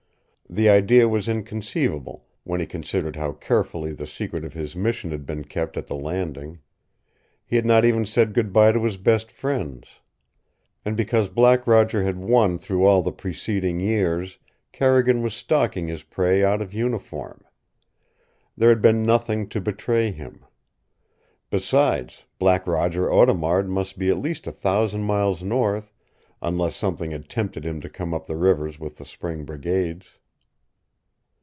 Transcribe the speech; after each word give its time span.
The 0.53 0.67
idea 0.67 1.07
was 1.07 1.29
inconceivable, 1.29 2.25
when 2.43 2.59
he 2.59 2.65
considered 2.65 3.15
how 3.15 3.31
carefully 3.31 3.93
the 3.93 4.05
secret 4.05 4.43
of 4.43 4.51
his 4.51 4.75
mission 4.75 5.09
had 5.11 5.25
been 5.25 5.45
kept 5.45 5.77
at 5.77 5.87
the 5.87 5.95
Landing. 5.95 6.59
He 7.45 7.55
had 7.55 7.65
not 7.65 7.85
even 7.85 8.05
said 8.05 8.33
goodby 8.33 8.73
to 8.73 8.83
his 8.83 8.97
best 8.97 9.31
friends. 9.31 9.87
And 10.83 10.97
because 10.97 11.29
Black 11.29 11.65
Roger 11.65 12.03
had 12.03 12.17
won 12.17 12.57
through 12.57 12.83
all 12.83 13.01
the 13.01 13.13
preceding 13.13 13.79
years, 13.79 14.39
Carrigan 14.73 15.21
was 15.21 15.33
stalking 15.33 15.87
his 15.87 16.03
prey 16.03 16.43
out 16.43 16.61
of 16.61 16.73
uniform. 16.73 17.45
There 18.57 18.67
had 18.67 18.81
been 18.81 19.03
nothing 19.03 19.47
to 19.47 19.61
betray 19.61 20.11
him. 20.11 20.43
Besides, 21.49 22.25
Black 22.39 22.67
Roger 22.67 23.09
Audemard 23.09 23.69
must 23.69 23.97
be 23.97 24.09
at 24.09 24.17
least 24.17 24.45
a 24.47 24.51
thousand 24.51 25.03
miles 25.03 25.41
north, 25.41 25.93
unless 26.41 26.75
something 26.75 27.11
had 27.11 27.29
tempted 27.29 27.63
him 27.65 27.79
to 27.79 27.87
come 27.89 28.13
up 28.13 28.27
the 28.27 28.35
rivers 28.35 28.81
with 28.81 28.97
the 28.97 29.05
spring 29.05 29.45
brigades. 29.45 30.09